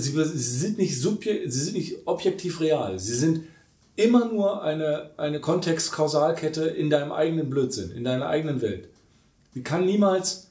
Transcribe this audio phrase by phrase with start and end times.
[0.00, 2.98] Sie, sie, sind nicht subje, sie sind nicht objektiv real.
[2.98, 3.44] Sie sind
[3.96, 8.88] immer nur eine, eine Kontext-Kausalkette in deinem eigenen Blödsinn, in deiner eigenen Welt.
[9.54, 10.48] Sie kann niemals.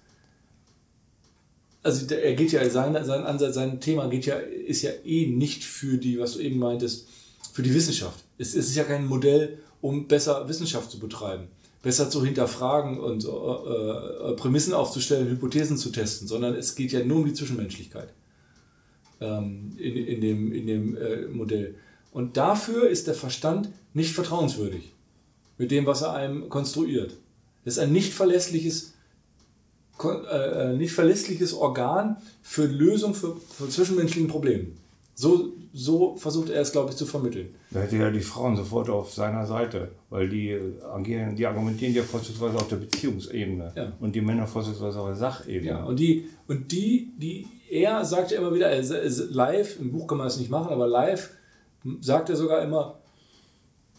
[1.82, 5.64] Also er geht ja, sein, sein Ansatz, sein Thema geht ja, ist ja eh nicht
[5.64, 7.08] für die, was du eben meintest,
[7.54, 8.24] für die Wissenschaft.
[8.38, 11.48] Es, es ist ja kein Modell, um besser Wissenschaft zu betreiben,
[11.82, 17.04] besser zu hinterfragen und äh, äh, Prämissen aufzustellen, Hypothesen zu testen, sondern es geht ja
[17.04, 18.10] nur um die Zwischenmenschlichkeit
[19.22, 21.76] ähm, in, in dem, in dem äh, Modell.
[22.12, 24.94] Und dafür ist der Verstand nicht vertrauenswürdig
[25.58, 27.18] mit dem, was er einem konstruiert.
[27.66, 28.94] Es ist ein nicht verlässliches,
[30.04, 33.38] äh, äh, nicht verlässliches Organ für Lösung für
[33.70, 34.78] zwischenmenschlichen Problemen.
[35.20, 37.54] So, so versucht er es, glaube ich, zu vermitteln.
[37.72, 42.04] Da hätte ja die Frauen sofort auf seiner Seite, weil die, agieren, die argumentieren ja
[42.04, 43.92] vorzugsweise auf der Beziehungsebene ja.
[44.00, 45.72] und die Männer vorzugsweise auf der Sachebene.
[45.72, 50.20] Ja, und die, und die, die er sagt ja immer wieder, live, im Buch kann
[50.20, 51.32] man das nicht machen, aber live
[52.00, 53.00] sagt er sogar immer,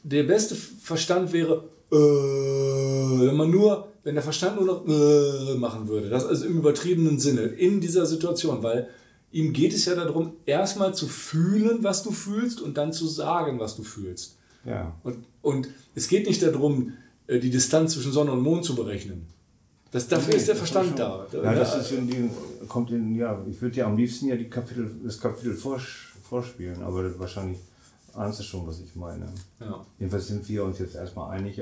[0.02, 5.86] der beste Verstand wäre, äh, wenn man nur, wenn der Verstand nur noch äh, machen
[5.86, 6.08] würde.
[6.08, 8.88] Das also im übertriebenen Sinne, in dieser Situation, weil
[9.32, 13.60] ihm geht es ja darum, erstmal zu fühlen, was du fühlst und dann zu sagen,
[13.60, 14.36] was du fühlst.
[14.64, 14.94] Ja.
[15.02, 16.92] Und, und es geht nicht darum,
[17.26, 19.26] äh, die Distanz zwischen Sonne und Mond zu berechnen.
[19.90, 21.26] Das, dafür nee, ist der Verstand da.
[21.32, 22.30] Ja, das ist in die,
[22.68, 27.18] kommt in, ja, ich würde ja am liebsten ja die Kapitel, das Kapitel vorspielen, aber
[27.18, 27.58] wahrscheinlich
[28.14, 29.26] ahnst du schon, was ich meine.
[29.58, 29.84] Ja.
[29.98, 31.60] Jedenfalls sind wir uns jetzt erstmal einig.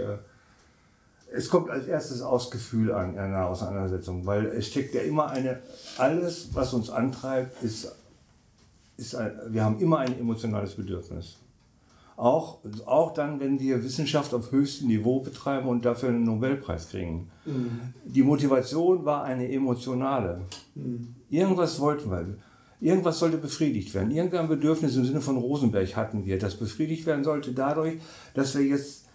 [1.30, 5.28] Es kommt als erstes aus Gefühl an in einer Auseinandersetzung, weil es steckt ja immer
[5.28, 5.60] eine,
[5.98, 7.94] alles, was uns antreibt, ist,
[8.96, 11.36] ist ein, wir haben immer ein emotionales Bedürfnis.
[12.16, 17.30] Auch, auch dann, wenn wir Wissenschaft auf höchstem Niveau betreiben und dafür einen Nobelpreis kriegen.
[17.44, 17.80] Mhm.
[18.04, 20.40] Die Motivation war eine emotionale.
[20.74, 21.14] Mhm.
[21.30, 22.26] Irgendwas wollten wir.
[22.80, 24.10] Irgendwas sollte befriedigt werden.
[24.10, 27.98] Irgendein Bedürfnis im Sinne von Rosenberg hatten wir, das befriedigt werden sollte dadurch,
[28.34, 29.07] dass wir jetzt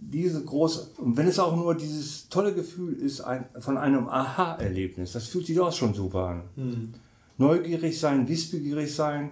[0.00, 5.12] diese große, und wenn es auch nur dieses tolle Gefühl ist ein, von einem Aha-Erlebnis,
[5.12, 6.42] das fühlt sich auch schon super an.
[6.56, 6.94] Mhm.
[7.36, 9.30] Neugierig sein, wissbegierig sein,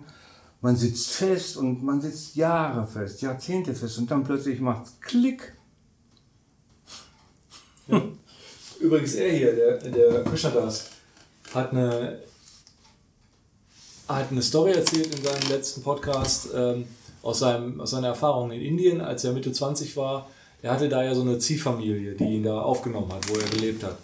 [0.60, 5.00] man sitzt fest und man sitzt Jahre fest, Jahrzehnte fest und dann plötzlich macht es
[5.00, 5.54] Klick.
[7.86, 8.02] Ja.
[8.80, 10.90] Übrigens, er hier, der, der Krishnadas,
[11.54, 12.20] hat eine,
[14.06, 16.84] hat eine Story erzählt in seinem letzten Podcast ähm,
[17.22, 20.28] aus, seinem, aus seiner Erfahrung in Indien, als er Mitte 20 war
[20.62, 23.84] er hatte da ja so eine Ziehfamilie, die ihn da aufgenommen hat, wo er gelebt
[23.84, 23.96] hat.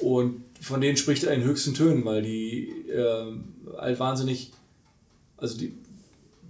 [0.00, 3.32] Und von denen spricht er in höchsten Tönen, weil die äh,
[3.76, 4.52] halt wahnsinnig,
[5.36, 5.76] also die,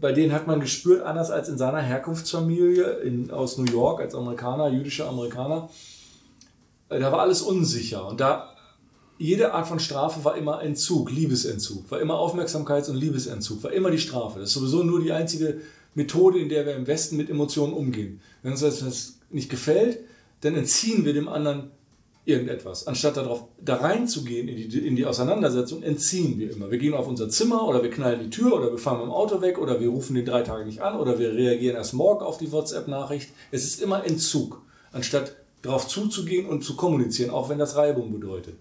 [0.00, 4.14] bei denen hat man gespürt, anders als in seiner Herkunftsfamilie in, aus New York als
[4.14, 5.70] Amerikaner, jüdischer Amerikaner,
[6.90, 8.06] äh, da war alles unsicher.
[8.06, 8.54] Und da
[9.16, 13.90] jede Art von Strafe war immer Entzug, Liebesentzug, war immer Aufmerksamkeits- und Liebesentzug, war immer
[13.90, 14.40] die Strafe.
[14.40, 15.60] Das ist sowieso nur die einzige
[15.94, 18.20] Methode, in der wir im Westen mit Emotionen umgehen.
[18.42, 20.00] Wenn uns das nicht gefällt,
[20.40, 21.70] dann entziehen wir dem anderen
[22.24, 22.86] irgendetwas.
[22.86, 26.70] Anstatt darauf, da reinzugehen in die, in die Auseinandersetzung, entziehen wir immer.
[26.70, 29.12] Wir gehen auf unser Zimmer oder wir knallen die Tür oder wir fahren mit dem
[29.12, 32.24] Auto weg oder wir rufen den drei Tage nicht an oder wir reagieren erst morgen
[32.24, 33.30] auf die WhatsApp-Nachricht.
[33.50, 38.54] Es ist immer Entzug, anstatt darauf zuzugehen und zu kommunizieren, auch wenn das Reibung bedeutet.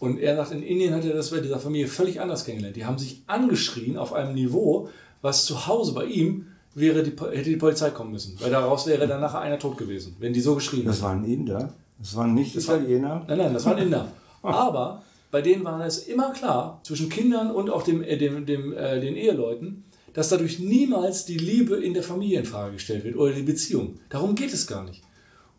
[0.00, 2.76] Und er sagt, in Indien hat er das bei dieser Familie völlig anders kennengelernt.
[2.76, 4.88] Die haben sich angeschrien auf einem Niveau,
[5.22, 9.06] was zu Hause bei ihm wäre die, hätte die Polizei kommen müssen, weil daraus wäre
[9.06, 12.56] dann nachher einer tot gewesen, wenn die so geschrien Das waren Inder, das waren nicht
[12.56, 13.08] das Italiener.
[13.08, 14.12] War, nein, nein, das waren Inder.
[14.42, 18.72] Aber bei denen war es immer klar, zwischen Kindern und auch dem, äh, dem, dem,
[18.72, 19.84] äh, den Eheleuten,
[20.14, 23.98] dass dadurch niemals die Liebe in der Familie in Frage gestellt wird oder die Beziehung.
[24.08, 25.02] Darum geht es gar nicht.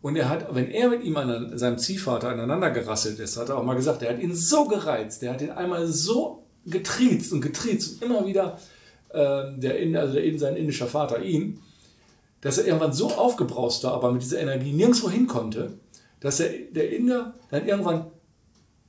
[0.02, 3.58] Und er hat, wenn er mit ihm an seinem Ziehvater aneinander gerasselt ist, hat er
[3.58, 7.42] auch mal gesagt, er hat ihn so gereizt, der hat ihn einmal so getriezt und
[7.42, 8.58] getriezt und immer wieder
[9.12, 11.60] äh, der, also der, sein indischer Vater ihn,
[12.40, 15.72] dass er irgendwann so aufgebraust war, aber mit dieser Energie nirgendwo hin konnte,
[16.20, 18.06] dass er, der Inder dann irgendwann,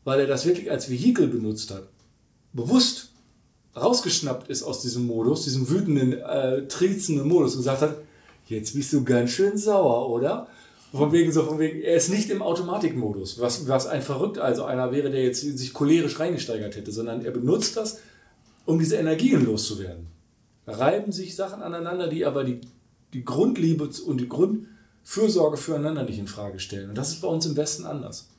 [0.03, 1.87] weil er das wirklich als Vehikel benutzt hat,
[2.53, 3.09] bewusst
[3.75, 7.97] rausgeschnappt ist aus diesem Modus, diesem wütenden, äh, trizenden Modus und gesagt hat,
[8.47, 10.47] jetzt bist du ganz schön sauer, oder?
[10.93, 14.65] Von wegen so, von wegen, er ist nicht im Automatikmodus, was, was ein verrückt, also
[14.65, 17.99] einer wäre, der jetzt sich cholerisch reingesteigert hätte, sondern er benutzt das,
[18.65, 20.07] um diese Energien loszuwerden.
[20.71, 22.61] Reiben sich Sachen aneinander, die aber die,
[23.13, 26.89] die Grundliebe und die Grundfürsorge füreinander nicht in Frage stellen.
[26.89, 28.29] Und das ist bei uns im Westen anders.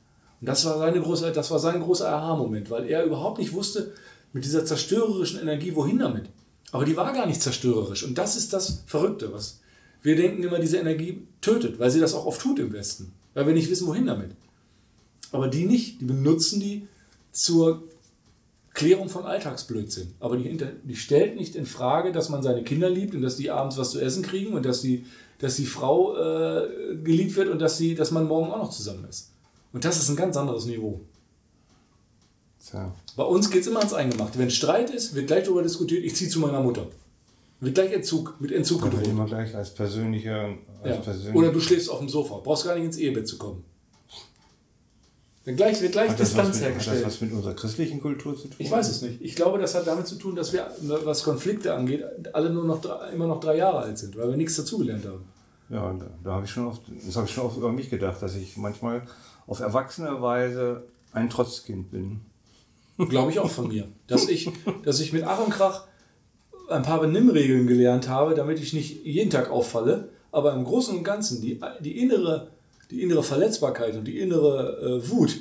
[0.41, 3.93] Und das war, seine große, das war sein großer Aha-Moment, weil er überhaupt nicht wusste,
[4.33, 6.25] mit dieser zerstörerischen Energie, wohin damit.
[6.71, 8.03] Aber die war gar nicht zerstörerisch.
[8.03, 9.59] Und das ist das Verrückte, was
[10.01, 13.13] wir denken immer, diese Energie tötet, weil sie das auch oft tut im Westen.
[13.33, 14.31] Weil wir nicht wissen, wohin damit.
[15.31, 16.01] Aber die nicht.
[16.01, 16.87] Die benutzen die
[17.31, 17.83] zur
[18.73, 20.15] Klärung von Alltagsblödsinn.
[20.19, 23.51] Aber die, die stellt nicht in Frage, dass man seine Kinder liebt und dass die
[23.51, 25.05] abends was zu essen kriegen und dass die,
[25.37, 29.05] dass die Frau äh, geliebt wird und dass, sie, dass man morgen auch noch zusammen
[29.07, 29.31] ist.
[29.73, 31.01] Und das ist ein ganz anderes Niveau.
[32.65, 32.93] Tja.
[33.15, 34.39] Bei uns geht es immer ans Eingemachte.
[34.39, 36.87] Wenn Streit ist, wird gleich darüber diskutiert, ich ziehe zu meiner Mutter.
[37.59, 39.07] Wird gleich Entzug, mit Entzug gedroht.
[39.07, 40.49] Immer gleich als persönlicher.
[40.81, 41.01] Als ja.
[41.01, 42.37] persönlich Oder du schläfst auf dem Sofa.
[42.43, 43.63] Brauchst gar nicht ins Ehebett zu kommen.
[45.45, 46.97] Wird gleich, wird gleich Distanz mit, hergestellt.
[46.99, 48.55] Hat das was mit unserer christlichen Kultur zu tun?
[48.59, 49.21] Ich weiß es nicht.
[49.21, 50.71] Ich glaube, das hat damit zu tun, dass wir,
[51.03, 54.37] was Konflikte angeht, alle nur noch drei, immer noch drei Jahre alt sind, weil wir
[54.37, 55.25] nichts dazugelernt haben.
[55.69, 58.21] Ja, da, da habe ich schon oft, das habe ich schon oft über mich gedacht,
[58.21, 59.01] dass ich manchmal
[59.45, 62.21] auf erwachsene Weise ein Trotzkind bin.
[62.97, 63.87] Glaube ich auch von mir.
[64.07, 64.49] Dass ich,
[64.83, 65.87] dass ich mit Ach und Krach
[66.69, 71.03] ein paar Benimmregeln gelernt habe, damit ich nicht jeden Tag auffalle, aber im Großen und
[71.03, 72.52] Ganzen die, die innere
[72.93, 75.35] die innere Verletzbarkeit und die innere äh, Wut,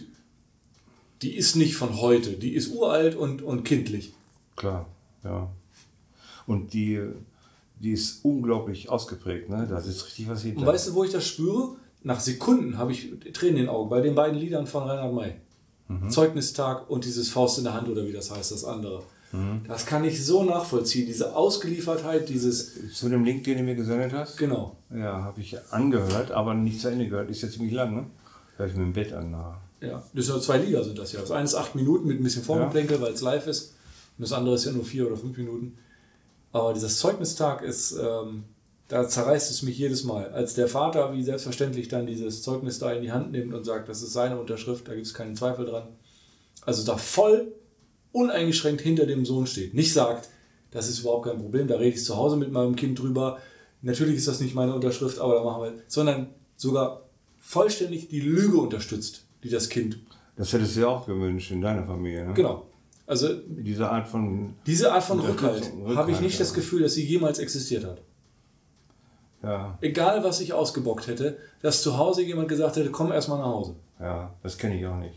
[1.20, 4.14] die ist nicht von heute, die ist uralt und, und kindlich.
[4.56, 4.88] Klar,
[5.22, 5.50] ja.
[6.46, 7.00] Und die,
[7.78, 9.66] die ist unglaublich ausgeprägt, ne?
[9.68, 10.60] Da ist richtig was hinter.
[10.60, 11.76] Und weißt du, wo ich das spüre?
[12.02, 15.34] Nach Sekunden habe ich Tränen in den Augen bei den beiden Liedern von Reinhard May.
[15.88, 16.10] Mhm.
[16.10, 19.04] Zeugnistag und dieses Faust in der Hand oder wie das heißt, das andere.
[19.32, 19.62] Mhm.
[19.66, 22.92] Das kann ich so nachvollziehen, diese Ausgeliefertheit, dieses.
[22.92, 24.36] Zu dem Link, den du mir gesendet hast?
[24.36, 24.76] Genau.
[24.90, 27.30] Ja, habe ich angehört, aber nicht zu Ende gehört.
[27.30, 28.06] Ist ja ziemlich lang, ne?
[28.56, 29.34] Hör ich mir im Bett an.
[29.80, 31.20] Ja, das sind zwei Lieder sind das ja.
[31.20, 33.02] Das eine ist acht Minuten mit ein bisschen Vorgeplänkel, ja.
[33.02, 33.74] weil es live ist.
[34.18, 35.78] Und das andere ist ja nur vier oder fünf Minuten.
[36.52, 38.44] Aber dieses Zeugnistag ist, ähm,
[38.88, 40.30] da zerreißt es mich jedes Mal.
[40.32, 43.88] Als der Vater, wie selbstverständlich, dann dieses Zeugnis da in die Hand nimmt und sagt,
[43.88, 45.88] das ist seine Unterschrift, da gibt es keinen Zweifel dran.
[46.66, 47.52] Also da voll
[48.12, 49.74] uneingeschränkt hinter dem Sohn steht.
[49.74, 50.28] Nicht sagt,
[50.70, 53.38] das ist überhaupt kein Problem, da rede ich zu Hause mit meinem Kind drüber.
[53.82, 57.02] Natürlich ist das nicht meine Unterschrift, aber da machen wir, sondern sogar
[57.38, 59.98] vollständig die Lüge unterstützt, die das Kind.
[60.36, 62.34] Das hättest du dir auch gewünscht in deiner Familie, ne?
[62.34, 62.66] Genau.
[63.06, 66.38] Also diese Art von diese Art von Rückhalt, Rückhalt habe ich nicht ja.
[66.38, 68.00] das Gefühl, dass sie jemals existiert hat.
[69.42, 69.76] Ja.
[69.80, 73.74] Egal, was ich ausgebockt hätte, dass zu Hause jemand gesagt hätte, komm erstmal nach Hause.
[74.00, 75.16] Ja, das kenne ich auch nicht.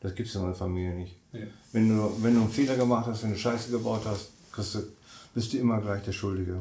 [0.00, 1.18] Das gibt es in meiner Familie nicht.
[1.34, 1.46] Ja.
[1.72, 4.82] Wenn, du, wenn du einen Fehler gemacht hast, wenn du Scheiße gebaut hast, du,
[5.34, 6.58] bist du immer gleich der Schuldige.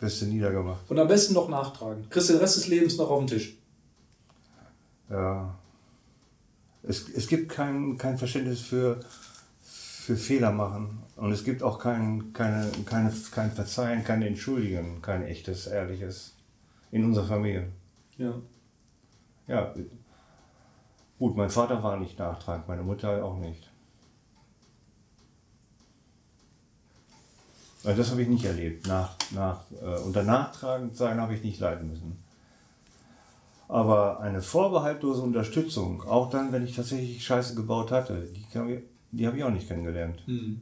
[0.00, 0.90] Bist du niedergemacht.
[0.90, 2.08] Und am besten noch nachtragen.
[2.10, 3.56] Kriegst du den Rest des Lebens noch auf den Tisch.
[5.10, 5.54] Ja.
[6.82, 9.00] Es, es gibt kein, kein Verständnis für,
[9.62, 11.02] für Fehler machen.
[11.16, 16.34] Und es gibt auch kein, keine, keine, kein Verzeihen, kein Entschuldigen, kein echtes, ehrliches
[16.90, 17.68] in unserer Familie.
[18.18, 18.34] Ja.
[19.46, 19.74] Ja,
[21.18, 23.70] Gut, mein Vater war nicht nachtragend, meine Mutter auch nicht.
[27.84, 28.86] Also das habe ich nicht erlebt.
[28.86, 32.18] Nach, nach, äh, unter nachtragend sein habe ich nicht leiden müssen.
[33.68, 38.44] Aber eine vorbehaltlose Unterstützung, auch dann, wenn ich tatsächlich Scheiße gebaut hatte, die,
[39.12, 40.22] die habe ich auch nicht kennengelernt.
[40.26, 40.60] Mhm.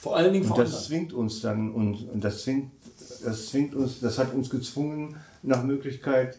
[0.00, 2.70] Vor allen Dingen und das zwingt uns dann und, und das zwingt,
[3.24, 6.38] das zwingt uns, das hat uns gezwungen, nach Möglichkeit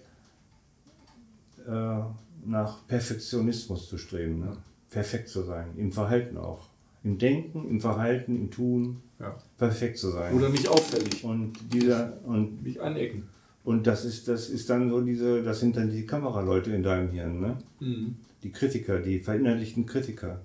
[1.68, 2.00] äh,
[2.46, 4.40] nach Perfektionismus zu streben.
[4.40, 4.58] Ne?
[4.90, 5.74] Perfekt zu sein.
[5.78, 6.67] Im Verhalten auch.
[7.08, 9.02] Im Denken, im Verhalten, im Tun.
[9.20, 9.38] Ja.
[9.58, 10.34] Perfekt zu sein.
[10.34, 11.24] Oder nicht auffällig.
[11.24, 12.18] Und dieser.
[12.26, 13.30] Und nicht anecken.
[13.64, 17.10] Und das ist, das ist dann so diese, das sind dann die Kameraleute in deinem
[17.12, 17.58] Hirn, ne?
[17.80, 18.16] Mhm.
[18.44, 20.42] Die Kritiker, die verinnerlichten Kritiker.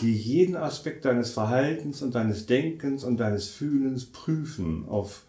[0.00, 5.24] Die jeden Aspekt deines Verhaltens und deines Denkens und deines Fühlens prüfen auf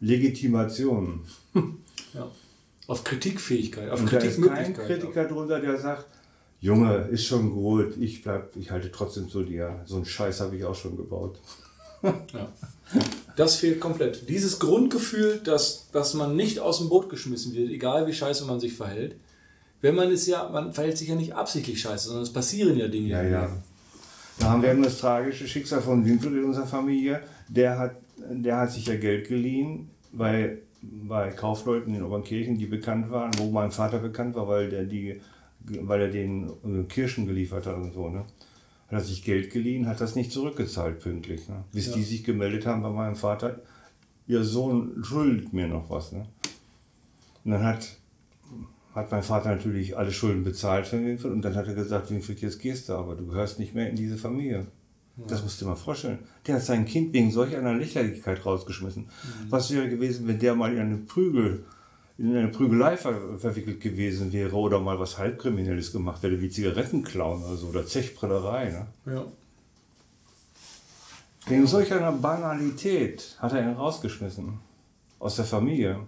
[0.00, 1.20] Legitimation.
[2.12, 2.28] Ja.
[2.88, 4.76] Auf Kritikfähigkeit, auf und Kritikmöglichkeit.
[4.76, 6.06] Da ist kein Kritiker drunter, der sagt,
[6.60, 9.80] Junge, ist schon gut, ich bleib, ich halte trotzdem zu dir.
[9.86, 11.40] So einen Scheiß habe ich auch schon gebaut.
[12.02, 12.52] ja.
[13.36, 14.28] Das fehlt komplett.
[14.28, 18.60] Dieses Grundgefühl, dass, dass man nicht aus dem Boot geschmissen wird, egal wie scheiße man
[18.60, 19.16] sich verhält.
[19.80, 22.88] Wenn man es ja, man verhält sich ja nicht absichtlich scheiße, sondern es passieren ja
[22.88, 23.08] Dinge.
[23.08, 23.50] Ja, ja.
[24.38, 27.22] Da haben wir eben das tragische Schicksal von Winfried in unserer Familie.
[27.48, 33.10] Der hat, der hat sich ja Geld geliehen, weil bei Kaufleuten in Obernkirchen, die bekannt
[33.10, 35.20] waren, wo mein Vater bekannt war, weil der die,
[35.64, 38.24] weil er den äh, Kirschen geliefert hat und so, ne?
[38.88, 41.48] Hat er sich Geld geliehen, hat das nicht zurückgezahlt pünktlich.
[41.48, 41.62] Ne?
[41.70, 41.94] Bis ja.
[41.94, 43.60] die sich gemeldet haben bei meinem Vater,
[44.26, 46.10] ihr Sohn schuldet mir noch was.
[46.10, 46.26] Ne?
[47.44, 47.96] Und dann hat,
[48.92, 52.40] hat mein Vater natürlich alle Schulden bezahlt für Winfried und dann hat er gesagt, Winfried,
[52.40, 54.66] jetzt gehst du, aber du gehörst nicht mehr in diese Familie.
[55.28, 56.18] Das musst du dir mal vorstellen.
[56.46, 59.04] Der hat sein Kind wegen solch einer Lächerlichkeit rausgeschmissen.
[59.04, 59.50] Mhm.
[59.50, 61.64] Was wäre gewesen, wenn der mal in eine Prügel,
[62.20, 67.02] in eine Prügelei ver verwickelt gewesen wäre oder mal was halbkriminelles gemacht hätte, wie Zigaretten
[67.02, 68.68] klauen oder so, oder Zechprellerei.
[68.68, 68.86] Ne?
[69.14, 69.24] Ja.
[71.46, 74.58] Wegen solch einer Banalität hat er ihn rausgeschmissen.
[75.18, 76.00] Aus der Familie.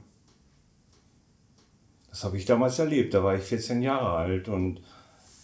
[2.11, 3.15] Das habe ich damals erlebt.
[3.15, 4.83] Da war ich 14 Jahre alt und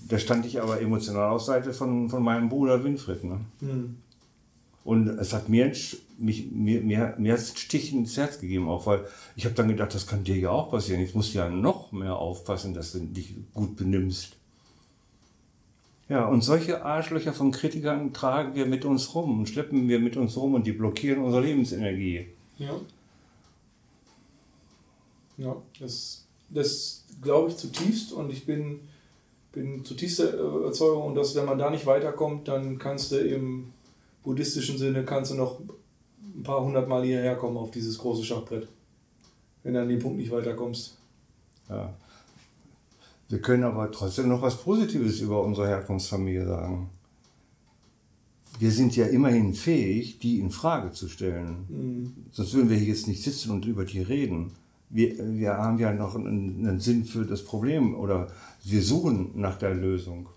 [0.07, 3.25] da stand ich aber emotional auf Seite von, von meinem Bruder Winfried.
[3.25, 3.41] Ne?
[3.61, 3.97] Mhm.
[4.89, 5.71] Und es hat mir,
[6.17, 9.05] mich, mir, mir, mir hat Stich ins Herz gegeben, auch weil
[9.37, 11.07] ich habe dann gedacht, das kann dir ja auch passieren.
[11.13, 14.37] Musst du ja noch mehr aufpassen, dass du dich gut benimmst.
[16.09, 20.17] Ja, und solche Arschlöcher von Kritikern tragen wir mit uns rum und schleppen wir mit
[20.17, 22.29] uns rum und die blockieren unsere Lebensenergie.
[22.57, 22.71] Ja.
[25.37, 28.89] Ja, das, das glaube ich zutiefst und ich bin,
[29.53, 33.75] bin zutiefst der Überzeugung, dass wenn man da nicht weiterkommt, dann kannst du im
[34.23, 35.61] buddhistischen Sinne kannst du noch
[36.21, 38.69] ein paar hundert Mal hierher kommen auf dieses große Schachbrett,
[39.63, 40.97] wenn du an dem Punkt nicht weiterkommst.
[41.69, 41.95] Ja.
[43.29, 46.91] Wir können aber trotzdem noch was Positives über unsere Herkunftsfamilie sagen.
[48.59, 51.67] Wir sind ja immerhin fähig, die in Frage zu stellen.
[51.69, 52.13] Mhm.
[52.33, 54.53] Sonst würden wir hier jetzt nicht sitzen und über die reden.
[54.91, 58.33] Wir, wir haben ja noch einen, einen Sinn für das Problem oder
[58.65, 60.29] wir suchen nach der Lösung.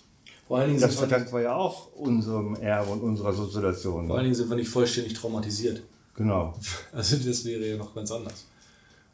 [0.51, 4.07] Vor allen Dingen das verdanken wir ja auch unserem Erbe und unserer Sozialisation.
[4.07, 5.81] Vor allen Dingen sind wir nicht vollständig traumatisiert.
[6.13, 6.53] Genau.
[6.91, 8.45] Also das wäre ja noch ganz anders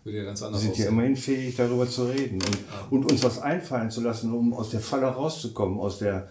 [0.07, 2.87] würde ja ganz anders Wir sind ja immerhin fähig, darüber zu reden und, ja.
[2.89, 6.29] und uns was einfallen zu lassen, um aus der Falle rauszukommen, aus der,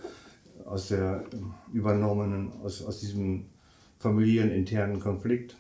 [0.65, 1.25] aus der
[1.73, 3.45] übernommenen, aus, aus diesem
[3.99, 5.55] familieninternen Konflikt.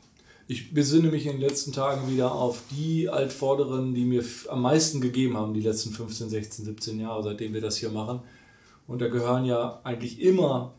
[0.49, 5.00] Ich besinne mich in den letzten Tagen wieder auf die Altvorderen, die mir am meisten
[5.00, 8.21] gegeben haben, die letzten 15, 16, 17 Jahre, seitdem wir das hier machen.
[8.87, 10.75] Und da gehören ja eigentlich immer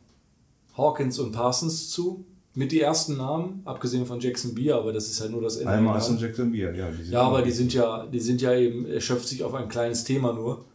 [0.78, 5.22] Hawkins und Parsons zu mit die ersten Namen, abgesehen von Jackson Beer, aber das ist
[5.22, 5.74] halt nur das Ende.
[5.74, 6.90] Einmal ist Jackson Beer, ja.
[6.90, 10.34] ja, aber die sind ja, die sind ja eben, erschöpft sich auf ein kleines Thema
[10.34, 10.66] nur.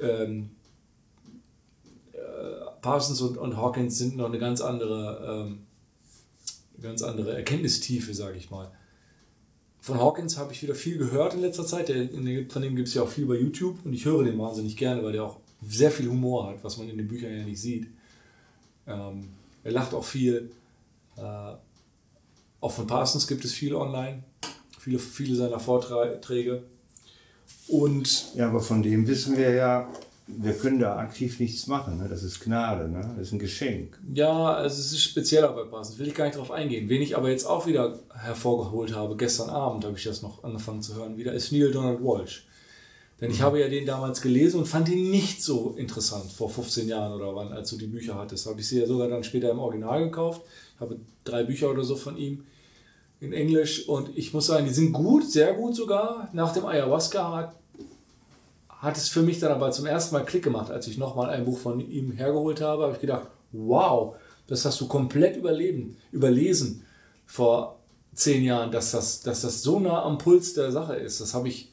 [0.00, 0.50] Ähm,
[2.12, 2.18] äh,
[2.82, 5.58] Parsons und, und Hawkins sind noch eine ganz andere, ähm,
[6.82, 8.68] ganz andere Erkenntnistiefe, sage ich mal.
[9.80, 11.90] Von Hawkins habe ich wieder viel gehört in letzter Zeit.
[11.90, 12.08] Der,
[12.48, 15.04] von dem gibt es ja auch viel bei YouTube und ich höre den wahnsinnig gerne,
[15.04, 17.88] weil der auch sehr viel Humor hat, was man in den Büchern ja nicht sieht.
[18.86, 19.28] Ähm,
[19.62, 20.50] er lacht auch viel.
[21.16, 21.52] Äh,
[22.60, 24.22] auch von Parsons gibt es viel online,
[24.78, 26.62] viele, viele seiner Vorträge.
[27.68, 29.88] Und ja, aber von dem wissen wir ja,
[30.26, 31.98] wir können da aktiv nichts machen.
[31.98, 32.08] Ne?
[32.08, 33.14] Das ist Gnade, ne?
[33.16, 33.98] das ist ein Geschenk.
[34.14, 36.88] Ja, also es ist spezieller bei Parsons, will ich gar nicht darauf eingehen.
[36.88, 40.82] Wen ich aber jetzt auch wieder hervorgeholt habe, gestern Abend habe ich das noch angefangen
[40.82, 42.46] zu hören, wieder ist Neil Donald Walsh.
[43.20, 43.44] Denn ich mhm.
[43.44, 47.34] habe ja den damals gelesen und fand ihn nicht so interessant vor 15 Jahren oder
[47.34, 48.46] wann, als du die Bücher hattest.
[48.46, 50.42] Habe ich sie ja sogar dann später im Original gekauft
[50.80, 52.44] habe drei Bücher oder so von ihm
[53.20, 56.30] in Englisch und ich muss sagen, die sind gut, sehr gut sogar.
[56.32, 57.54] Nach dem Ayahuasca hat,
[58.68, 61.44] hat es für mich dann aber zum ersten Mal Klick gemacht, als ich nochmal ein
[61.44, 66.84] Buch von ihm hergeholt habe, habe ich gedacht, wow, das hast du komplett überleben, überlesen
[67.26, 67.78] vor
[68.14, 71.20] zehn Jahren, dass das, dass das so nah am Puls der Sache ist.
[71.20, 71.70] Das habe ich,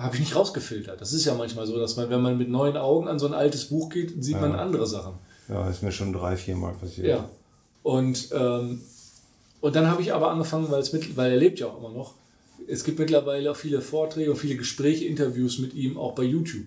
[0.00, 1.00] habe ich nicht rausgefiltert.
[1.00, 3.34] Das ist ja manchmal so, dass man, wenn man mit neuen Augen an so ein
[3.34, 4.40] altes Buch geht, sieht ja.
[4.40, 5.14] man andere Sachen.
[5.48, 7.06] Ja, ist mir schon drei, vier Mal passiert.
[7.06, 7.28] Ja,
[7.82, 8.80] und, ähm,
[9.60, 11.90] und dann habe ich aber angefangen, weil, es mit, weil er lebt ja auch immer
[11.90, 12.14] noch.
[12.66, 16.66] Es gibt mittlerweile auch viele Vorträge und viele Gespräche, Interviews mit ihm, auch bei YouTube.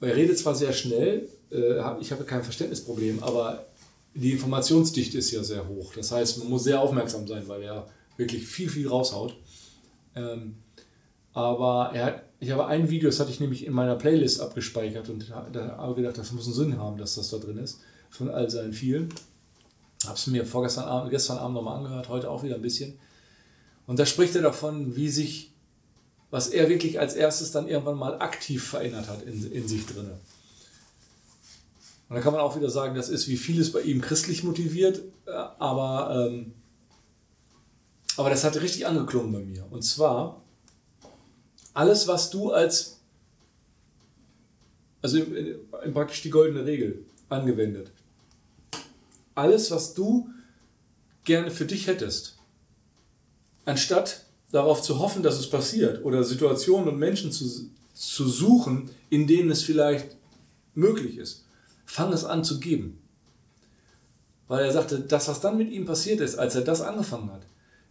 [0.00, 3.66] Er redet zwar sehr schnell, äh, ich habe kein Verständnisproblem, aber
[4.14, 5.92] die Informationsdichte ist ja sehr hoch.
[5.94, 9.36] Das heißt, man muss sehr aufmerksam sein, weil er wirklich viel, viel raushaut.
[10.16, 10.56] Ähm,
[11.32, 15.08] aber er hat, ich habe ein Video, das hatte ich nämlich in meiner Playlist abgespeichert
[15.08, 17.80] und da habe gedacht, das muss einen Sinn haben, dass das da drin ist,
[18.10, 19.08] von all seinen vielen.
[20.04, 22.98] Habe es mir vorgestern Abend, gestern Abend nochmal angehört, heute auch wieder ein bisschen.
[23.86, 25.52] Und da spricht er davon, wie sich,
[26.30, 30.10] was er wirklich als erstes dann irgendwann mal aktiv verändert hat in, in sich drin.
[32.08, 35.02] Und da kann man auch wieder sagen, das ist wie vieles bei ihm christlich motiviert,
[35.26, 36.54] äh, aber, ähm,
[38.16, 39.66] aber das hat richtig angeklungen bei mir.
[39.70, 40.42] Und zwar,
[41.78, 42.98] alles, was du als,
[45.00, 45.24] also
[45.94, 47.92] praktisch die goldene Regel angewendet,
[49.36, 50.28] alles, was du
[51.22, 52.36] gerne für dich hättest,
[53.64, 59.28] anstatt darauf zu hoffen, dass es passiert oder Situationen und Menschen zu, zu suchen, in
[59.28, 60.16] denen es vielleicht
[60.74, 61.44] möglich ist,
[61.86, 62.98] fang es an zu geben.
[64.48, 67.42] Weil er sagte, das, was dann mit ihm passiert ist, als er das angefangen hat,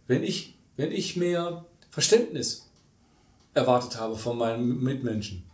[0.06, 2.67] wenn ich, wenn ich mehr Verständnis
[3.58, 5.44] erwartet habe von meinen Mitmenschen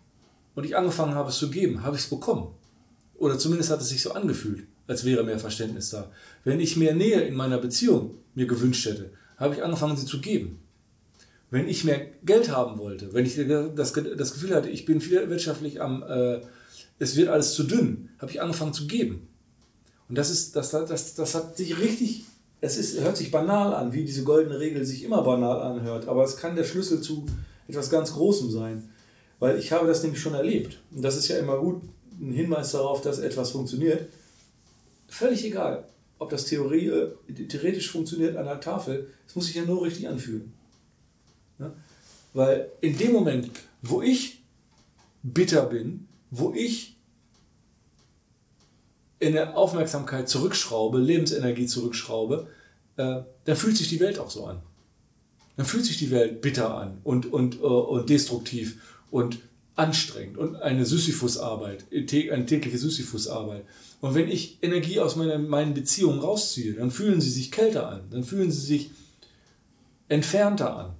[0.55, 2.55] und ich angefangen habe es zu geben, habe ich es bekommen.
[3.17, 6.11] Oder zumindest hat es sich so angefühlt als wäre mehr Verständnis da.
[6.45, 10.21] Wenn ich mehr Nähe in meiner Beziehung mir gewünscht hätte, habe ich angefangen, sie zu
[10.21, 10.61] geben.
[11.51, 15.81] Wenn ich mehr Geld haben wollte, wenn ich das, das Gefühl hatte, ich bin wirtschaftlich
[15.81, 16.41] am, äh,
[16.99, 19.29] es wird alles zu dünn, habe ich angefangen zu geben.
[20.09, 22.25] Und das ist, das, das, das hat sich richtig,
[22.61, 26.25] es ist, hört sich banal an, wie diese goldene Regel sich immer banal anhört, aber
[26.25, 27.27] es kann der Schlüssel zu
[27.69, 28.89] etwas ganz Großem sein.
[29.39, 30.81] Weil ich habe das nämlich schon erlebt.
[30.95, 31.83] Und das ist ja immer gut,
[32.21, 34.09] ein Hinweis darauf, dass etwas funktioniert.
[35.09, 35.85] Völlig egal,
[36.19, 37.13] ob das Theorie, äh,
[37.49, 40.53] theoretisch funktioniert an der Tafel, es muss sich ja nur richtig anfühlen.
[41.59, 41.75] Ja?
[42.33, 43.51] Weil in dem Moment,
[43.83, 44.43] wo ich
[45.23, 46.97] bitter bin, wo ich
[49.19, 52.49] in der Aufmerksamkeit zurückschraube, Lebensenergie zurückschraube,
[52.97, 54.63] äh, dann fühlt sich die Welt auch so an.
[55.57, 58.81] Dann fühlt sich die Welt bitter an und, und, uh, und destruktiv
[59.11, 59.39] und
[59.77, 63.65] anstrengend und eine Sisyphusarbeit, eine tägliche Sisyphusarbeit.
[64.01, 68.03] Und wenn ich Energie aus meiner, meinen Beziehungen rausziehe, dann fühlen sie sich kälter an,
[68.11, 68.91] dann fühlen sie sich
[70.09, 70.93] entfernter an.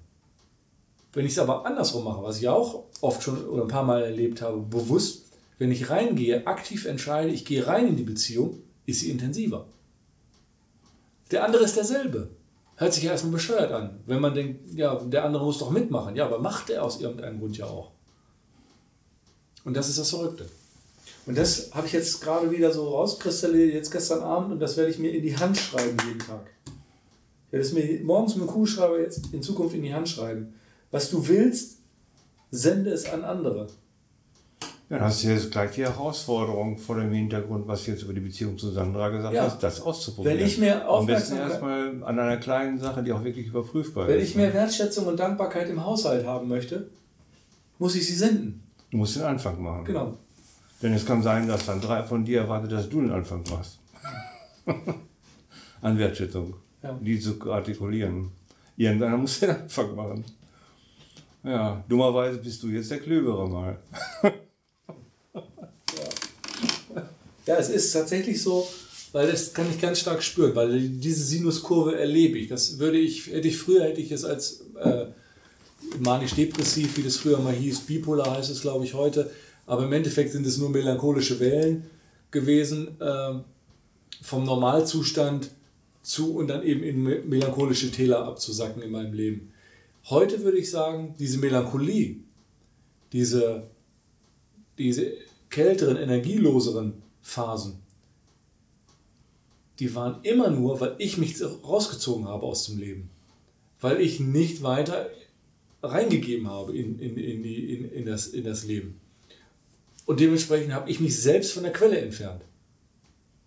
[1.13, 4.03] Wenn ich es aber andersrum mache, was ich auch oft schon oder ein paar Mal
[4.03, 5.27] erlebt habe, bewusst,
[5.59, 9.67] wenn ich reingehe, aktiv entscheide, ich gehe rein in die Beziehung, ist sie intensiver.
[11.31, 12.31] Der andere ist derselbe.
[12.77, 16.17] Hört sich ja erstmal bescheuert an, wenn man denkt, ja, der andere muss doch mitmachen.
[16.17, 17.93] Ja, aber macht er aus irgendeinem Grund ja auch.
[19.65, 20.47] Und das ist das Verrückte.
[21.27, 24.91] Und das habe ich jetzt gerade wieder so rauskristallisiert, jetzt gestern Abend, und das werde
[24.91, 26.51] ich mir in die Hand schreiben jeden Tag.
[27.47, 30.55] Ich werde es mir morgens mit dem Kuhschreiber jetzt in Zukunft in die Hand schreiben.
[30.91, 31.79] Was du willst,
[32.51, 33.69] sende es an andere.
[34.89, 38.21] Dann hast du jetzt gleich die Herausforderung vor dem Hintergrund, was du jetzt über die
[38.21, 39.45] Beziehung zu Sandra gesagt ja.
[39.45, 40.39] hast, das auszuprobieren.
[40.39, 41.51] Wenn ich mehr Aufmerksamkeit...
[41.51, 44.21] erstmal an einer kleinen Sache, die auch wirklich überprüfbar wenn ist.
[44.21, 44.55] Wenn ich mehr ne?
[44.55, 46.91] Wertschätzung und Dankbarkeit im Haushalt haben möchte,
[47.79, 48.63] muss ich sie senden.
[48.91, 49.85] Du musst den Anfang machen.
[49.85, 50.19] Genau.
[50.83, 53.79] Denn es kann sein, dass Sandra von dir erwartet, dass du den Anfang machst.
[55.81, 56.55] an Wertschätzung.
[56.83, 56.99] Ja.
[57.01, 58.31] Die zu artikulieren.
[58.77, 60.25] Irgendeiner muss den Anfang machen.
[61.43, 63.79] Ja, dummerweise bist du jetzt der Klügere mal.
[67.47, 67.57] ja.
[67.57, 68.69] es ist tatsächlich so,
[69.13, 72.49] weil das kann ich ganz stark spüren, weil diese Sinuskurve erlebe ich.
[72.49, 75.07] Das würde ich, hätte ich früher hätte ich es als äh,
[76.01, 79.31] manisch-depressiv, wie das früher mal hieß, bipolar heißt es, glaube ich, heute.
[79.67, 81.85] Aber im Endeffekt sind es nur melancholische Wellen
[82.31, 83.35] gewesen, äh,
[84.23, 85.51] vom Normalzustand
[86.03, 89.53] zu und dann eben in melancholische Täler abzusacken in meinem Leben.
[90.11, 92.17] Heute würde ich sagen, diese Melancholie,
[93.13, 93.63] diese,
[94.77, 95.13] diese
[95.49, 97.83] kälteren, energieloseren Phasen,
[99.81, 103.11] die waren immer nur, weil ich mich rausgezogen habe aus dem Leben.
[103.81, 105.11] Weil ich nicht weiter
[105.83, 109.01] reingegeben habe in, in, in, die, in, in, das, in das Leben.
[110.07, 112.43] Und dementsprechend habe ich mich selbst von der Quelle entfernt.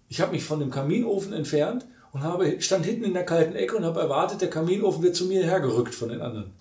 [0.10, 3.78] Ich habe mich von dem Kaminofen entfernt und habe, stand hinten in der kalten Ecke
[3.78, 6.52] und habe erwartet, der Kaminofen wird zu mir hergerückt von den anderen.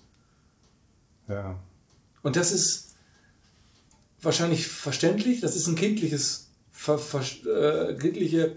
[1.27, 1.59] Ja.
[2.23, 2.95] Und das ist
[4.21, 6.46] wahrscheinlich verständlich, das ist ein kindliches,
[6.77, 8.55] ver, ver, äh, kindliche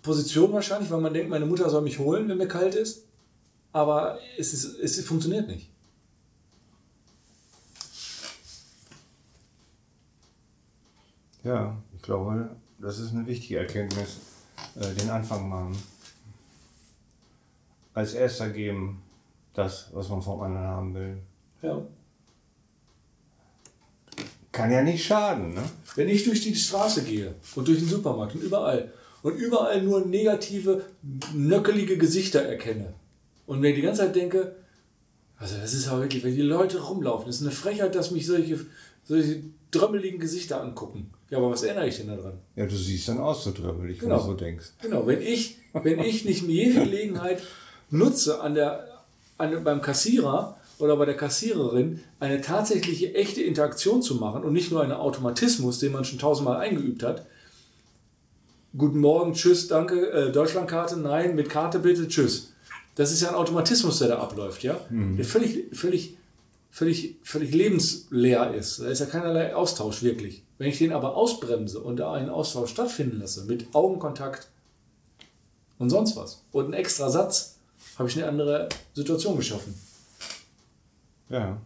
[0.00, 3.04] Position wahrscheinlich, weil man denkt, meine Mutter soll mich holen, wenn mir kalt ist.
[3.72, 5.70] Aber es, ist, es funktioniert nicht.
[11.44, 14.18] Ja, ich glaube, das ist eine wichtige Erkenntnis
[14.76, 15.76] äh, den Anfang machen.
[17.94, 19.02] Als erster geben
[19.52, 21.18] das, was man vom anderen haben will.
[21.60, 21.82] Ja.
[24.52, 25.62] Kann ja nicht schaden, ne?
[25.96, 30.04] Wenn ich durch die Straße gehe und durch den Supermarkt und überall und überall nur
[30.04, 30.84] negative,
[31.34, 32.92] nöckelige Gesichter erkenne
[33.46, 34.54] und mir die ganze Zeit denke,
[35.38, 38.26] also das ist aber wirklich, wenn die Leute rumlaufen, das ist eine Frechheit, dass mich
[38.26, 38.60] solche,
[39.04, 41.10] solche drömmeligen Gesichter angucken.
[41.30, 42.34] Ja, aber was erinnere ich denn daran?
[42.54, 44.16] Ja, du siehst dann aus so drömmelig, genau.
[44.16, 44.66] wenn du so denkst.
[44.82, 47.42] Genau, wenn ich, wenn ich nicht jede Gelegenheit
[47.90, 48.86] nutze, an der,
[49.38, 54.70] an, beim Kassierer oder bei der Kassiererin eine tatsächliche echte Interaktion zu machen und nicht
[54.70, 57.26] nur einen Automatismus, den man schon tausendmal eingeübt hat.
[58.76, 62.52] Guten Morgen, tschüss, danke, äh, Deutschlandkarte, nein, mit Karte bitte, tschüss.
[62.94, 64.78] Das ist ja ein Automatismus, der da abläuft, ja?
[64.90, 65.16] Mhm.
[65.16, 66.16] Der völlig, völlig
[66.72, 68.80] völlig, völlig lebensleer ist.
[68.80, 70.42] Da ist ja keinerlei Austausch wirklich.
[70.58, 74.48] Wenn ich den aber ausbremse und da einen Austausch stattfinden lasse mit Augenkontakt
[75.78, 77.58] und sonst was und einen extra Satz,
[77.98, 79.74] habe ich eine andere Situation geschaffen.
[81.32, 81.56] Ja.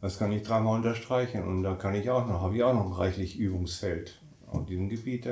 [0.00, 2.86] Das kann ich dreimal unterstreichen und da kann ich auch noch, habe ich auch noch
[2.86, 5.28] ein reichlich Übungsfeld auf diesem Gebiet.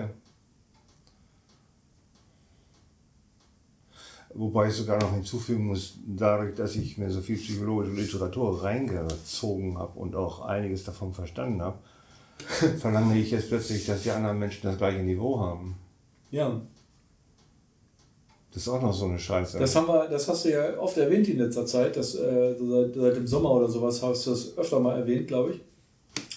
[4.35, 9.77] Wobei ich sogar noch hinzufügen muss, dadurch, dass ich mir so viel psychologische Literatur reingezogen
[9.77, 11.79] habe und auch einiges davon verstanden habe,
[12.79, 15.77] verlange ich jetzt plötzlich, dass die anderen Menschen das gleiche Niveau haben.
[16.31, 16.63] Ja.
[18.53, 19.59] Das ist auch noch so eine Scheiße.
[19.59, 21.97] Das, haben wir, das hast du ja oft erwähnt in letzter Zeit.
[21.97, 25.53] Das, äh, seit, seit dem Sommer oder sowas hast du das öfter mal erwähnt, glaube
[25.53, 25.61] ich.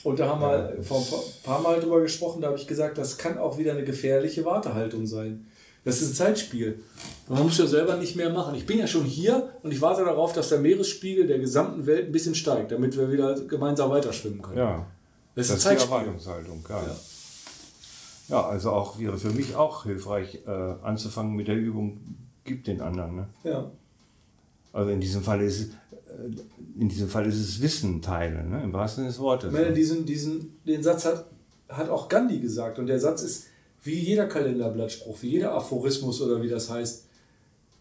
[0.06, 2.98] Und da haben ja, wir vor ein paar Mal drüber gesprochen, da habe ich gesagt,
[2.98, 5.48] das kann auch wieder eine gefährliche Wartehaltung sein.
[5.84, 6.80] Das ist ein Zeitspiel.
[7.28, 8.56] Man muss ja selber nicht mehr machen.
[8.56, 12.08] Ich bin ja schon hier und ich warte darauf, dass der Meeresspiegel der gesamten Welt
[12.08, 14.58] ein bisschen steigt, damit wir wieder gemeinsam weiterschwimmen können.
[14.58, 14.86] Ja.
[15.36, 16.82] Das ist, das ist die Erwartungshaltung, ja.
[16.82, 16.96] ja.
[18.28, 22.00] Ja, also auch wäre für mich auch hilfreich, äh, anzufangen mit der Übung,
[22.44, 23.16] gib den anderen.
[23.16, 23.28] Ne?
[23.44, 23.72] Ja.
[24.74, 25.72] Also in diesem Fall ist
[26.16, 28.62] äh, in diesem Fall ist es Wissen teilen, ne?
[28.64, 29.52] im wahrsten Sinne des Wortes.
[29.52, 31.26] meine, diesen, diesen, den Satz hat,
[31.70, 33.46] hat auch Gandhi gesagt und der Satz ist
[33.84, 37.06] wie jeder Kalenderblattspruch, wie jeder Aphorismus oder wie das heißt.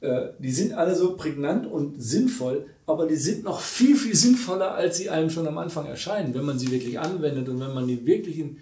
[0.00, 4.74] Äh, die sind alle so prägnant und sinnvoll, aber die sind noch viel, viel sinnvoller,
[4.74, 7.88] als sie einem schon am Anfang erscheinen, wenn man sie wirklich anwendet und wenn man
[7.88, 8.58] die wirklichen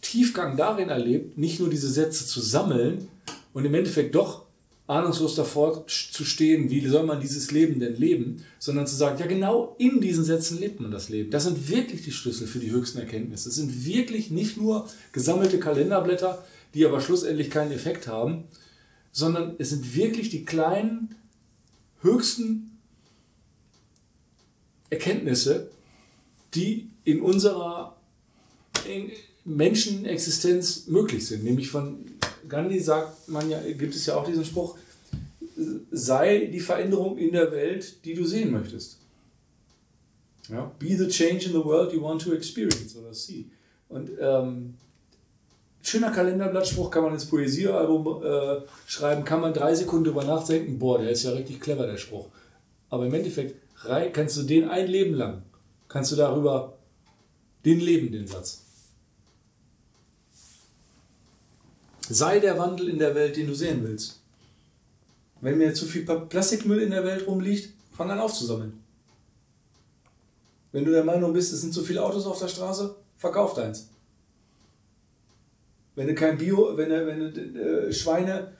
[0.00, 3.08] Tiefgang darin erlebt, nicht nur diese Sätze zu sammeln
[3.52, 4.46] und im Endeffekt doch
[4.90, 9.26] ahnungslos davor zu stehen, wie soll man dieses Leben denn leben, sondern zu sagen, ja
[9.26, 11.30] genau in diesen Sätzen lebt man das Leben.
[11.30, 13.48] Das sind wirklich die Schlüssel für die höchsten Erkenntnisse.
[13.48, 18.44] Das sind wirklich nicht nur gesammelte Kalenderblätter, die aber schlussendlich keinen Effekt haben,
[19.12, 21.14] sondern es sind wirklich die kleinen,
[22.02, 22.78] höchsten
[24.88, 25.70] Erkenntnisse,
[26.54, 27.96] die in unserer
[29.44, 31.44] Menschenexistenz möglich sind.
[31.44, 32.04] Nämlich von
[32.48, 34.76] Gandhi sagt man ja, gibt es ja auch diesen Spruch,
[35.90, 38.98] sei die Veränderung in der Welt, die du sehen möchtest.
[40.48, 40.70] Ja?
[40.78, 43.46] Be the change in the world you want to experience oder see.
[43.88, 44.74] Und ähm,
[45.82, 50.98] schöner Kalenderblattspruch kann man ins Poesiealbum äh, schreiben, kann man drei Sekunden drüber nachdenken, boah,
[50.98, 52.28] der ist ja richtig clever, der Spruch.
[52.88, 53.56] Aber im Endeffekt
[54.12, 55.42] kannst du den ein Leben lang,
[55.88, 56.76] kannst du darüber
[57.64, 58.64] den leben, den Satz.
[62.12, 64.18] Sei der Wandel in der Welt, den du sehen willst.
[65.40, 68.82] Wenn mir zu viel Plastikmüll in der Welt rumliegt, fang an aufzusammeln.
[70.72, 73.90] Wenn du der Meinung bist, es sind zu viele Autos auf der Straße, verkauf deins.
[75.94, 78.56] Wenn du kein Bio, wenn du, wenn du äh, Schweine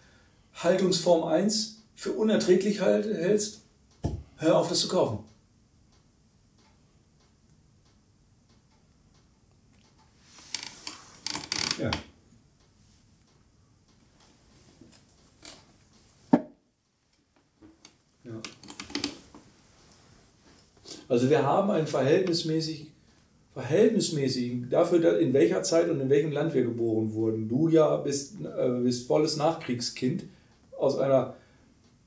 [0.55, 3.63] Haltungsform 1 für unerträglich halt, hältst,
[4.37, 5.25] hör auf, das zu kaufen.
[21.11, 22.93] Also wir haben einen verhältnismäßig,
[23.53, 27.49] verhältnismäßigen, dafür in welcher Zeit und in welchem Land wir geboren wurden.
[27.49, 30.27] Du ja bist, äh, bist volles Nachkriegskind
[30.79, 31.35] aus einer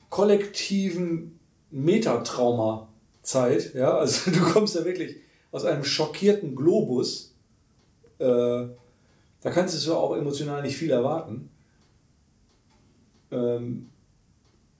[0.09, 1.37] kollektiven
[1.69, 3.73] Metatrauma-Zeit.
[3.73, 3.97] Ja?
[3.97, 5.17] Also du kommst ja wirklich
[5.51, 7.35] aus einem schockierten Globus.
[8.19, 11.49] Äh, da kannst du auch emotional nicht viel erwarten.
[13.31, 13.89] Ähm,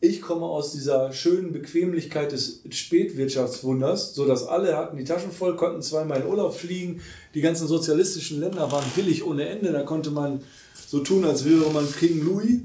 [0.03, 5.55] ich komme aus dieser schönen Bequemlichkeit des Spätwirtschaftswunders, so dass alle hatten die Taschen voll,
[5.55, 6.99] konnten zweimal in Urlaub fliegen.
[7.33, 9.71] Die ganzen sozialistischen Länder waren billig ohne Ende.
[9.71, 10.41] Da konnte man
[10.87, 12.59] so tun, als wäre man King Louis.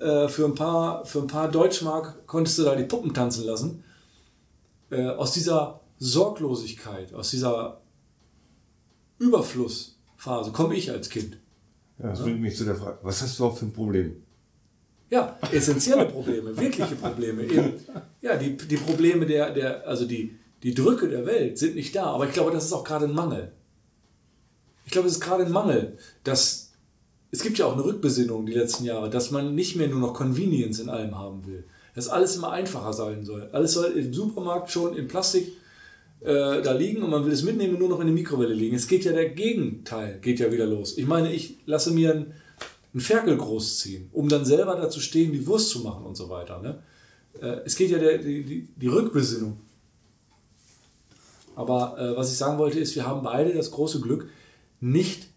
[0.00, 3.84] Äh, für, ein paar, für ein paar Deutschmark konntest du da die Puppen tanzen lassen.
[4.90, 7.82] Äh, aus dieser Sorglosigkeit, aus dieser
[9.18, 11.36] Überflussphase komme ich als Kind.
[11.98, 14.22] Ja, das bringt mich zu der Frage, was hast du auch für ein Problem?
[15.12, 17.42] Ja, essentielle Probleme, wirkliche Probleme.
[17.42, 17.74] Eben,
[18.22, 22.04] ja, die, die Probleme der, der, also die, die Drücke der Welt sind nicht da.
[22.04, 23.52] Aber ich glaube, das ist auch gerade ein Mangel.
[24.86, 26.72] Ich glaube, es ist gerade ein Mangel, dass
[27.30, 30.14] es gibt ja auch eine Rückbesinnung die letzten Jahre, dass man nicht mehr nur noch
[30.14, 31.64] Convenience in allem haben will.
[31.94, 33.50] Dass alles immer einfacher sein soll.
[33.52, 35.46] Alles soll im Supermarkt schon in Plastik
[36.20, 38.76] äh, da liegen und man will es mitnehmen und nur noch in die Mikrowelle liegen.
[38.76, 40.96] Es geht ja der Gegenteil, geht ja wieder los.
[40.96, 42.34] Ich meine, ich lasse mir ein
[42.92, 46.60] einen Ferkel großziehen, um dann selber dazu stehen, die Wurst zu machen und so weiter.
[46.60, 46.82] Ne?
[47.40, 49.58] Äh, es geht ja der, die, die, Rückbesinnung.
[51.54, 54.28] Aber äh, was ich sagen wollte, ist, wir haben beide das große Glück,
[54.80, 55.28] nicht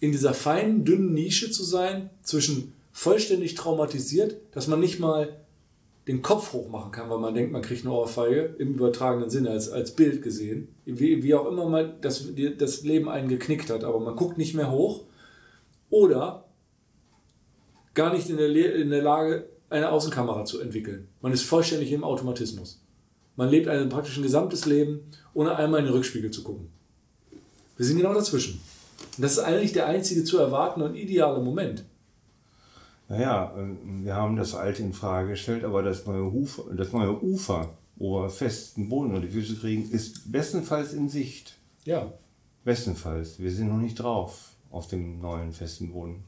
[0.00, 5.40] in dieser feinen, dünnen Nische zu sein, zwischen vollständig traumatisiert, dass man nicht mal
[6.06, 9.70] den Kopf hochmachen kann, weil man denkt, man kriegt eine Ohrfeige, im übertragenen Sinne, als,
[9.70, 10.68] als Bild gesehen.
[10.84, 14.54] Wie, wie auch immer mal das, das Leben einen geknickt hat, aber man guckt nicht
[14.54, 15.04] mehr hoch
[15.94, 16.44] oder
[17.94, 21.08] gar nicht in der, in der Lage, eine Außenkamera zu entwickeln.
[21.22, 22.84] Man ist vollständig im Automatismus.
[23.36, 26.68] Man lebt ein praktisch ein gesamtes Leben, ohne einmal in den Rückspiegel zu gucken.
[27.76, 28.60] Wir sind genau dazwischen.
[29.16, 31.84] Und das ist eigentlich der einzige zu erwartende und ideale Moment.
[33.08, 33.54] Naja,
[34.02, 38.22] wir haben das Alte in Frage gestellt, aber das neue, Ufer, das neue Ufer, wo
[38.22, 41.56] wir festen Boden unter die Füße kriegen, ist bestenfalls in Sicht.
[41.84, 42.12] Ja.
[42.64, 43.38] Bestenfalls.
[43.38, 46.24] Wir sind noch nicht drauf auf dem neuen festen Boden.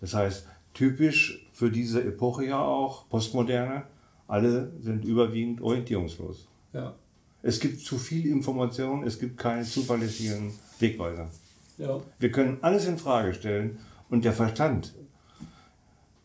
[0.00, 3.84] Das heißt, typisch für diese Epoche ja auch, Postmoderne,
[4.26, 6.48] alle sind überwiegend orientierungslos.
[6.72, 6.94] Ja.
[7.42, 11.30] Es gibt zu viel Information, es gibt keine zuverlässigen Wegweiser.
[11.78, 12.00] Ja.
[12.18, 13.78] Wir können alles in Frage stellen
[14.08, 14.94] und der Verstand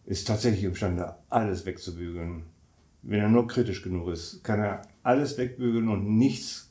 [0.05, 2.43] ist tatsächlich imstande, alles wegzubügeln.
[3.01, 6.69] Wenn er nur kritisch genug ist, kann er alles wegbügeln und nichts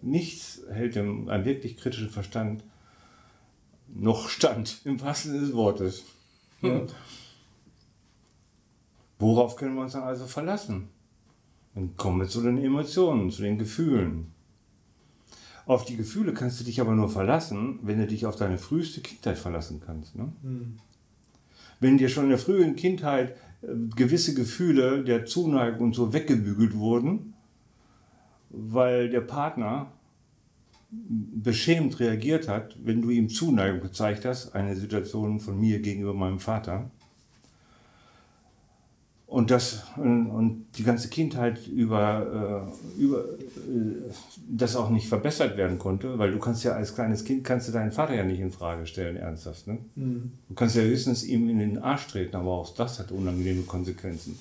[0.00, 2.64] nichts hält dem, einem wirklich kritischen Verstand
[3.94, 6.04] noch stand, im wahrsten Sinne des Wortes.
[6.62, 6.82] Ja.
[9.18, 10.88] Worauf können wir uns dann also verlassen?
[11.74, 14.32] Dann kommen wir zu den Emotionen, zu den Gefühlen.
[15.64, 19.00] Auf die Gefühle kannst du dich aber nur verlassen, wenn du dich auf deine früheste
[19.00, 20.16] Kindheit verlassen kannst.
[20.16, 20.32] Ne?
[20.42, 20.78] Mhm.
[21.78, 26.76] Wenn dir schon in der frühen Kindheit äh, gewisse Gefühle der Zuneigung und so weggebügelt
[26.76, 27.34] wurden,
[28.50, 29.92] weil der Partner
[30.92, 36.38] beschämt reagiert hat, wenn du ihm Zuneigung gezeigt hast, eine Situation von mir gegenüber meinem
[36.38, 36.90] Vater,
[39.32, 44.12] und das und die ganze Kindheit über, äh, über äh,
[44.46, 47.72] das auch nicht verbessert werden konnte, weil du kannst ja als kleines Kind kannst du
[47.72, 49.66] deinen Vater ja nicht in Frage stellen ernsthaft.
[49.68, 49.78] Ne?
[49.94, 50.32] Mhm.
[50.50, 54.38] Du kannst ja höchstens ihm in den Arsch treten, aber auch das hat unangenehme Konsequenzen.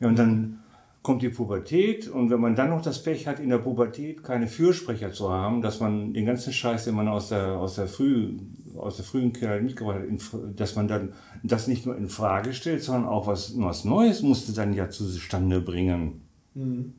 [0.00, 0.61] Ja, und dann
[1.02, 4.46] kommt die Pubertät und wenn man dann noch das Pech hat, in der Pubertät keine
[4.46, 8.38] Fürsprecher zu haben, dass man den ganzen Scheiß, den man aus der, aus der, früh,
[8.76, 11.12] aus der frühen Kindheit mitgebracht hat, dass man dann
[11.42, 15.60] das nicht nur in Frage stellt, sondern auch was, was Neues musste dann ja zustande
[15.60, 16.22] bringen.
[16.54, 16.94] Mhm.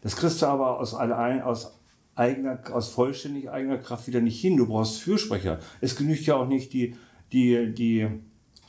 [0.00, 1.78] Das kriegst du aber aus, allein, aus
[2.14, 4.56] eigener, aus vollständig eigener Kraft wieder nicht hin.
[4.56, 5.58] Du brauchst Fürsprecher.
[5.80, 6.94] Es genügt ja auch nicht, die,
[7.32, 8.08] die, die,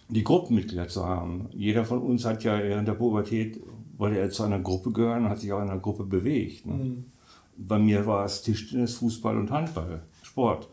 [0.10, 1.48] die Gruppenmitglieder zu haben.
[1.52, 3.62] Jeder von uns hat ja während der Pubertät
[3.98, 6.66] wollte er zu einer Gruppe gehören und hat sich auch in einer Gruppe bewegt.
[6.66, 6.74] Ne?
[6.74, 7.06] Mhm.
[7.58, 10.68] Bei mir war es Tischtennis, Fußball und Handball, Sport.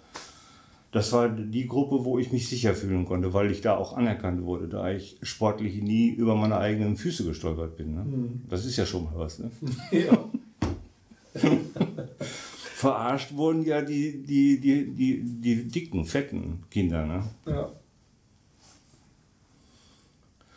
[0.91, 4.43] Das war die Gruppe, wo ich mich sicher fühlen konnte, weil ich da auch anerkannt
[4.43, 7.95] wurde, da ich sportlich nie über meine eigenen Füße gestolpert bin.
[7.95, 8.05] Ne?
[8.05, 8.43] Mhm.
[8.49, 9.39] Das ist ja schon mal was.
[9.39, 9.51] Ne?
[9.93, 10.19] Ja.
[12.75, 17.07] Verarscht wurden ja die, die, die, die, die dicken, fetten Kinder.
[17.07, 17.23] Ne?
[17.47, 17.73] Ja.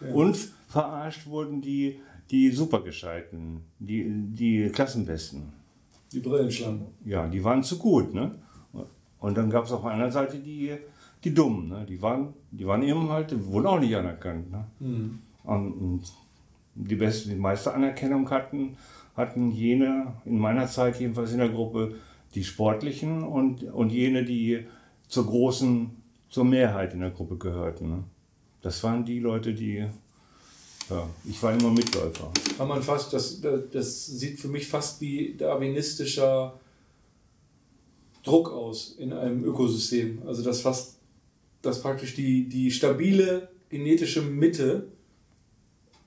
[0.01, 0.13] ja.
[0.13, 0.36] Und
[0.67, 1.99] verarscht wurden die
[2.31, 5.53] die Supergescheiten, die, die Klassenbesten.
[6.11, 6.88] Die Brillenschlangen.
[7.05, 8.13] Ja, die waren zu gut.
[8.13, 8.31] Ne?
[9.19, 10.75] Und dann gab es auf einer Seite die,
[11.23, 11.69] die Dummen.
[11.69, 11.85] Ne?
[11.88, 14.51] Die, waren, die waren eben halt, wurden auch nicht anerkannt.
[14.51, 14.65] Ne?
[14.79, 15.19] Mhm.
[15.43, 16.03] Und, und,
[16.75, 18.75] die, beste, die meiste Anerkennung hatten,
[19.15, 21.95] hatten jene, in meiner Zeit jedenfalls in der Gruppe,
[22.33, 24.65] die Sportlichen und, und jene, die
[25.07, 25.91] zur großen,
[26.29, 27.89] zur Mehrheit in der Gruppe gehörten.
[27.89, 28.03] Ne?
[28.61, 29.85] Das waren die Leute, die
[30.89, 32.31] ja, ich war immer Mitläufer.
[32.57, 36.59] Kann man fast, das, das sieht für mich fast wie darwinistischer
[38.23, 40.21] Druck aus in einem Ökosystem.
[40.25, 40.97] Also das fast,
[41.61, 44.87] dass praktisch die, die stabile genetische Mitte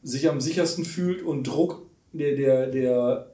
[0.03, 3.33] sich am sichersten fühlt und Druck der, der, der,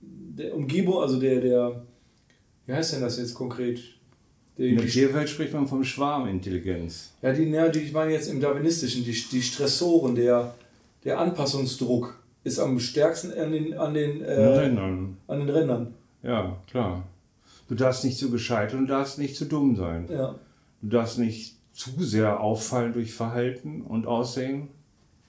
[0.00, 1.82] der Umgebung, also der, der,
[2.66, 3.80] wie heißt denn das jetzt konkret?
[4.58, 7.12] Die, In der Tierwelt spricht man vom Schwarmintelligenz.
[7.22, 10.54] Ja, die, ja, die, ich meine jetzt im Darwinistischen, die, die Stressoren, der,
[11.04, 15.16] der Anpassungsdruck ist am stärksten an den, an den, äh, Rändern.
[15.26, 15.94] An den Rändern.
[16.22, 17.04] Ja, klar.
[17.68, 20.08] Du darfst nicht zu gescheit und darfst nicht zu dumm sein.
[20.10, 20.34] Ja.
[20.82, 24.68] Du darfst nicht zu sehr auffallen durch Verhalten und Aussehen.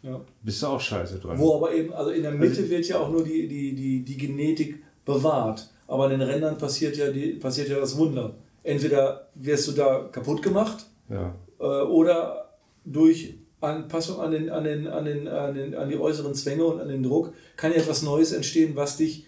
[0.01, 0.19] Ja.
[0.41, 1.39] Bist du auch scheiße dran.
[1.39, 4.03] Wo aber eben, also in der Mitte also, wird ja auch nur die, die, die,
[4.03, 5.69] die Genetik bewahrt.
[5.87, 8.35] Aber an den Rändern passiert ja, die, passiert ja das Wunder.
[8.63, 11.33] Entweder wirst du da kaputt gemacht ja.
[11.59, 12.49] äh, oder
[12.85, 16.79] durch Anpassung an, den, an, den, an, den, an, den, an die äußeren Zwänge und
[16.79, 19.25] an den Druck, kann ja etwas Neues entstehen, was dich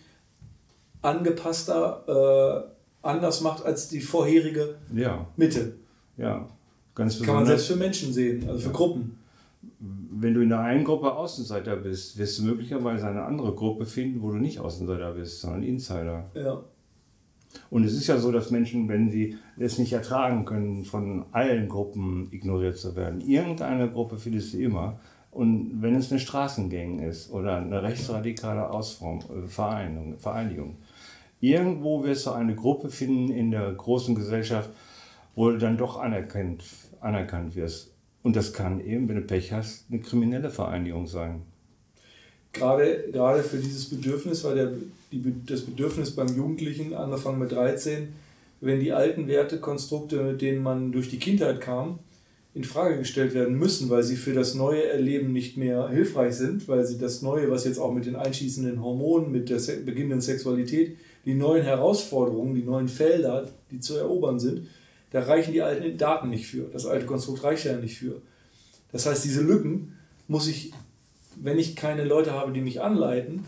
[1.02, 2.68] angepasster,
[3.04, 5.28] äh, anders macht als die vorherige ja.
[5.38, 5.76] Mitte.
[6.18, 6.50] Ja,
[6.96, 8.74] ganz Kann man selbst für Menschen sehen, also für ja.
[8.74, 9.20] Gruppen.
[9.80, 14.22] Wenn du in der einen Gruppe Außenseiter bist, wirst du möglicherweise eine andere Gruppe finden,
[14.22, 16.30] wo du nicht Außenseiter bist, sondern Insider.
[16.34, 16.64] Ja.
[17.70, 21.70] Und es ist ja so, dass Menschen, wenn sie es nicht ertragen können, von allen
[21.70, 25.00] Gruppen ignoriert zu werden, irgendeine Gruppe findest du immer.
[25.32, 30.78] Und wenn es eine Straßengang ist oder eine rechtsradikale Ausform, äh, Vereinigung, Vereinigung,
[31.42, 34.70] irgendwo wirst du eine Gruppe finden in der großen Gesellschaft,
[35.36, 36.64] wo du dann doch anerkannt,
[37.02, 37.92] anerkannt wirst.
[38.24, 41.42] Und das kann eben, wenn du Pech hast, eine kriminelle Vereinigung sein
[42.56, 44.72] gerade, gerade für dieses Bedürfnis, weil der,
[45.22, 48.10] die, das Bedürfnis beim Jugendlichen, angefangen mit 13,
[48.62, 52.00] wenn die alten Wertekonstrukte, mit denen man durch die Kindheit kam,
[52.54, 56.68] in Frage gestellt werden müssen, weil sie für das neue Erleben nicht mehr hilfreich sind,
[56.70, 60.96] weil sie das Neue, was jetzt auch mit den einschießenden Hormonen, mit der beginnenden Sexualität,
[61.26, 64.68] die neuen Herausforderungen, die neuen Felder, die zu erobern sind,
[65.12, 66.70] da reichen die alten Daten nicht für.
[66.72, 68.22] Das alte Konstrukt reicht ja nicht für.
[68.92, 69.94] Das heißt, diese Lücken
[70.28, 70.72] muss ich
[71.36, 73.44] wenn ich keine Leute habe, die mich anleiten,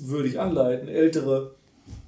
[0.00, 1.54] vertrauenswürdig anleiten, ältere,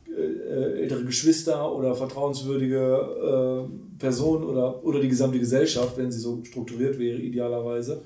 [0.09, 6.43] äh, ältere Geschwister oder vertrauenswürdige äh, Personen oder, oder die gesamte Gesellschaft, wenn sie so
[6.45, 8.03] strukturiert wäre, idealerweise,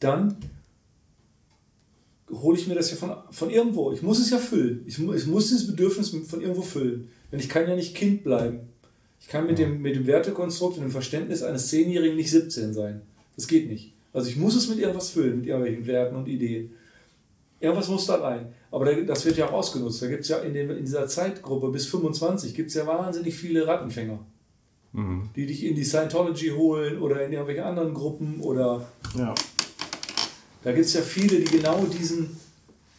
[0.00, 0.36] dann
[2.30, 3.92] hole ich mir das ja von, von irgendwo.
[3.92, 4.84] Ich muss es ja füllen.
[4.86, 7.08] Ich, ich muss dieses Bedürfnis von irgendwo füllen.
[7.30, 8.60] Denn ich kann ja nicht Kind bleiben.
[9.20, 13.02] Ich kann mit, dem, mit dem Wertekonstrukt und dem Verständnis eines Zehnjährigen nicht 17 sein.
[13.36, 13.92] Das geht nicht.
[14.12, 16.72] Also ich muss es mit irgendwas füllen, mit irgendwelchen Werten und Ideen.
[17.60, 18.52] Irgendwas muss da rein.
[18.72, 20.00] Aber das wird ja auch ausgenutzt.
[20.00, 23.34] Da gibt es ja in, dem, in dieser Zeitgruppe bis 25 gibt es ja wahnsinnig
[23.34, 24.18] viele Rattenfänger.
[24.92, 25.28] Mhm.
[25.36, 28.88] Die dich in die Scientology holen oder in irgendwelche anderen Gruppen oder.
[29.14, 29.34] Ja.
[30.64, 32.34] Da gibt es ja viele, die genau diesen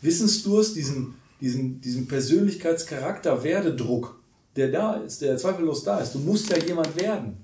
[0.01, 4.19] Wissensdurst, diesen, diesen, diesen Persönlichkeitscharakter, Werdedruck,
[4.55, 6.13] der da ist, der zweifellos da ist.
[6.13, 7.37] Du musst ja jemand werden.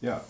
[0.00, 0.22] Ja.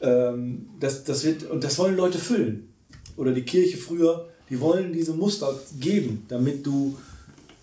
[0.00, 2.68] Ähm, das, das wird, und das wollen Leute füllen.
[3.16, 6.96] Oder die Kirche früher, die wollen diese Muster geben, damit du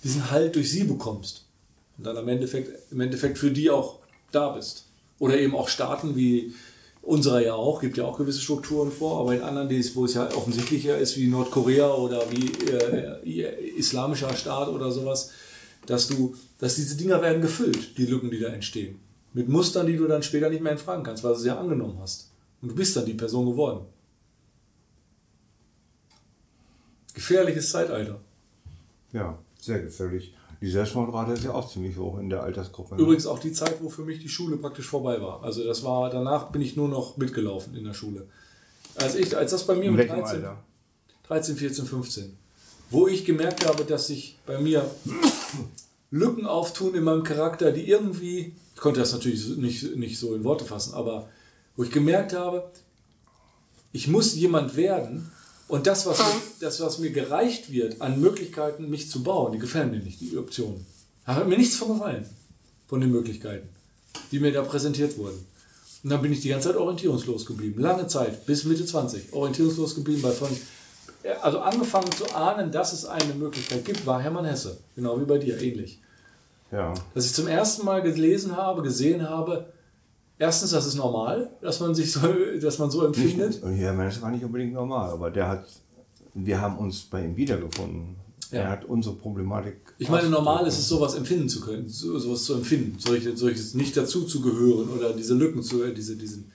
[0.03, 1.45] diesen Halt durch sie bekommst.
[1.97, 3.99] Und dann im Endeffekt, im Endeffekt für die auch
[4.31, 4.85] da bist.
[5.19, 6.53] Oder eben auch Staaten wie
[7.03, 10.27] unserer ja auch, gibt ja auch gewisse Strukturen vor, aber in anderen, wo es ja
[10.35, 15.31] offensichtlicher ist, wie Nordkorea oder wie äh, islamischer Staat oder sowas,
[15.85, 18.99] dass du, dass diese Dinger werden gefüllt, die Lücken, die da entstehen.
[19.33, 21.97] Mit Mustern, die du dann später nicht mehr entfragen kannst, weil du sie ja angenommen
[21.99, 22.29] hast.
[22.61, 23.85] Und du bist dann die Person geworden.
[27.13, 28.19] Gefährliches Zeitalter.
[29.11, 30.33] Ja, sehr gefährlich.
[30.61, 32.95] Die Selbstmordrate ist ja auch ziemlich hoch in der Altersgruppe.
[32.95, 33.01] Ne?
[33.01, 35.43] Übrigens auch die Zeit, wo für mich die Schule praktisch vorbei war.
[35.43, 38.27] Also das war, danach bin ich nur noch mitgelaufen in der Schule.
[38.95, 40.57] Als, ich, als das bei mir in mit 13, Alter?
[41.27, 42.37] 13, 14, 15,
[42.91, 44.85] wo ich gemerkt habe, dass sich bei mir
[46.11, 50.43] Lücken auftun in meinem Charakter, die irgendwie, ich konnte das natürlich nicht, nicht so in
[50.43, 51.27] Worte fassen, aber
[51.75, 52.69] wo ich gemerkt habe,
[53.93, 55.31] ich muss jemand werden,
[55.71, 59.57] und das was, mir, das, was mir gereicht wird an Möglichkeiten, mich zu bauen, die
[59.57, 60.85] gefallen mir nicht, die Optionen.
[61.25, 62.25] Da hat mir nichts von gefallen,
[62.89, 63.69] von den Möglichkeiten,
[64.33, 65.45] die mir da präsentiert wurden.
[66.03, 67.79] Und dann bin ich die ganze Zeit orientierungslos geblieben.
[67.79, 70.49] Lange Zeit, bis Mitte 20, orientierungslos geblieben, weil von,
[71.41, 74.77] also angefangen zu ahnen, dass es eine Möglichkeit gibt, war Hermann Hesse.
[74.97, 75.99] Genau wie bei dir, ähnlich.
[76.69, 76.93] Ja.
[77.13, 79.67] Dass ich zum ersten Mal gelesen habe, gesehen habe,
[80.41, 82.19] Erstens, das ist normal, dass man sich so,
[82.61, 83.63] dass man so empfindet.
[83.63, 85.67] Nicht, ja, das war nicht unbedingt normal, aber der hat,
[86.33, 88.15] wir haben uns bei ihm wiedergefunden.
[88.49, 88.61] Ja.
[88.61, 89.93] Er hat unsere Problematik.
[89.99, 93.75] Ich meine, normal ist es, sowas empfinden zu können, so, sowas zu empfinden, solches, solches
[93.75, 96.51] nicht dazu zu gehören oder diese Lücken zu, diese, diesen,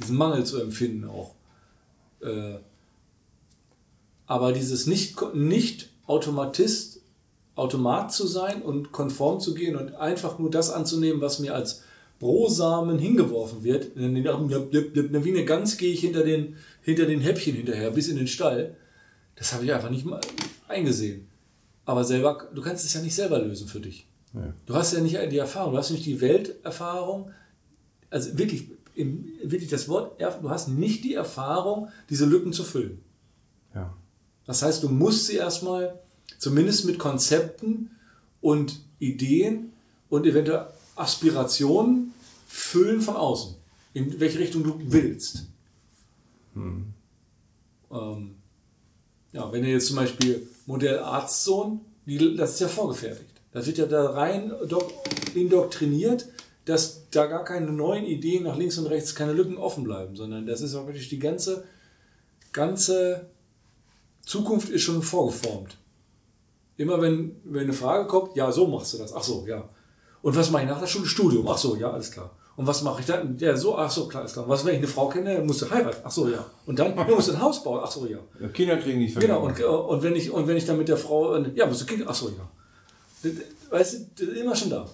[0.00, 1.36] diesen Mangel zu empfinden auch.
[2.20, 2.56] Äh,
[4.26, 7.02] aber dieses nicht, nicht Automatist,
[7.54, 11.82] Automat zu sein und konform zu gehen und einfach nur das anzunehmen, was mir als
[12.18, 13.92] Brosamen hingeworfen wird.
[13.94, 18.76] Wie eine Gans gehe ich hinter den, hinter den Häppchen hinterher bis in den Stall.
[19.36, 20.20] Das habe ich einfach nicht mal
[20.66, 21.28] eingesehen.
[21.84, 24.06] Aber selber, du kannst es ja nicht selber lösen für dich.
[24.34, 24.52] Ja.
[24.66, 27.30] Du hast ja nicht die Erfahrung, du hast nicht die Welterfahrung.
[28.10, 33.00] Also wirklich, wirklich das Wort, du hast nicht die Erfahrung, diese Lücken zu füllen.
[33.74, 33.96] Ja.
[34.44, 35.98] Das heißt, du musst sie erstmal
[36.38, 37.90] zumindest mit Konzepten
[38.40, 39.72] und Ideen
[40.08, 40.66] und eventuell
[40.98, 42.12] Aspirationen
[42.46, 43.54] füllen von außen,
[43.94, 45.46] in welche Richtung du willst.
[46.54, 46.86] Hm.
[47.90, 48.34] Ähm,
[49.32, 51.80] ja, wenn du jetzt zum Beispiel Modell Arztsohn,
[52.36, 53.30] das ist ja vorgefertigt.
[53.52, 54.52] Das wird ja da rein
[55.34, 56.28] indoktriniert,
[56.64, 60.46] dass da gar keine neuen Ideen nach links und rechts, keine Lücken offen bleiben, sondern
[60.46, 61.64] das ist auch wirklich die ganze,
[62.52, 63.26] ganze
[64.22, 65.78] Zukunft ist schon vorgeformt.
[66.76, 69.14] Immer wenn, wenn eine Frage kommt, ja, so machst du das.
[69.14, 69.68] Ach so, ja.
[70.28, 71.06] Und was mache ich nach der Schule?
[71.06, 71.48] Studium.
[71.48, 72.30] Ach so, ja, alles klar.
[72.54, 73.38] Und was mache ich dann?
[73.38, 74.46] Ja, so, ach so, klar, ist klar.
[74.46, 76.02] Was, wenn ich eine Frau kenne, musst du heiraten.
[76.04, 76.44] Ach so, ja.
[76.66, 77.80] Und dann, du musst ein Haus bauen.
[77.82, 78.18] Ach so, ja.
[78.48, 81.34] Kinder kriegen nicht Genau, und, und, wenn ich, und wenn ich dann mit der Frau,
[81.38, 83.30] ja, musst du Kinder, ach so, ja.
[83.70, 84.86] Weißt du, immer schon da.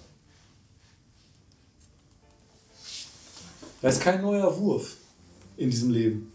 [3.81, 4.95] Da ist kein neuer Wurf
[5.57, 6.31] in diesem Leben.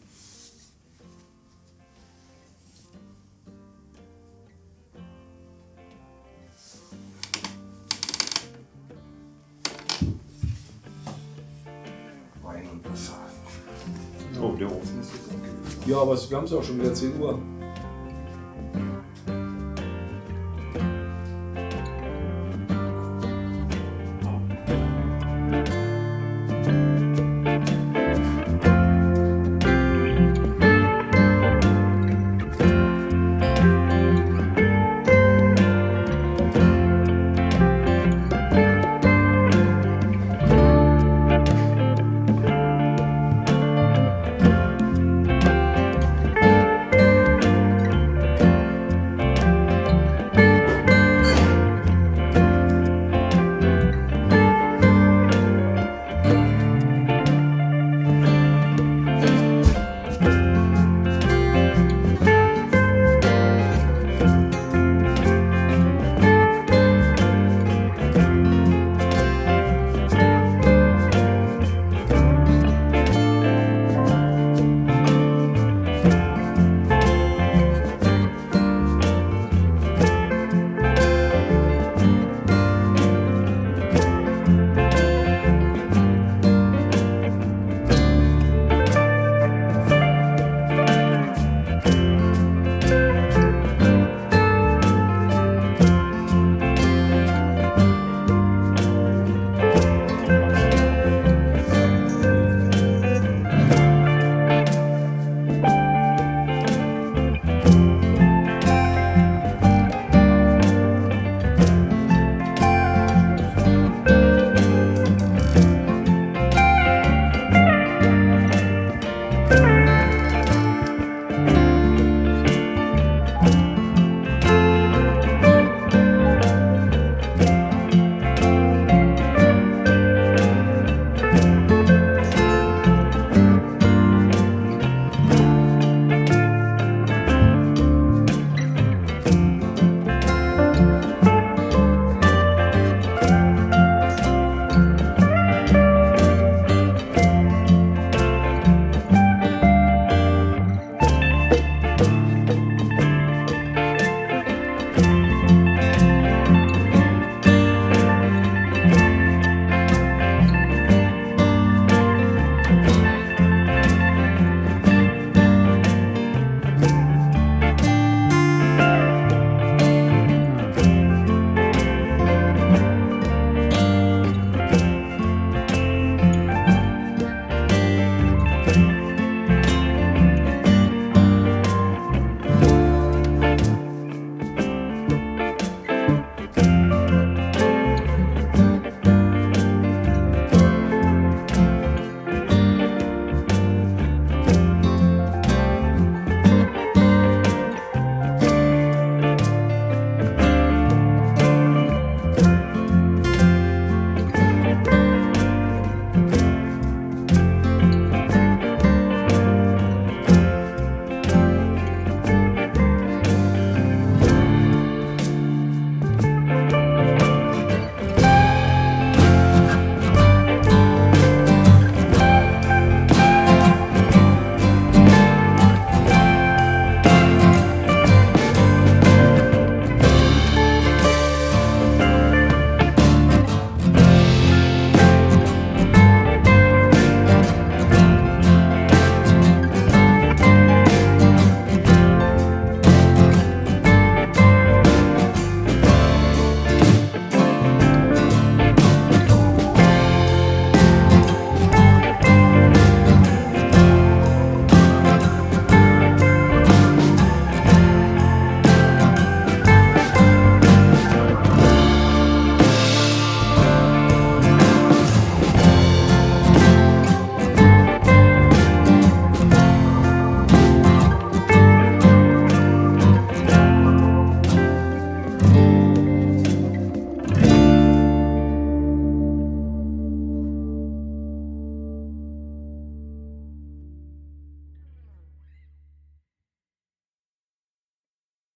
[16.00, 17.38] Aber wir haben es ja auch schon wieder 10 Uhr.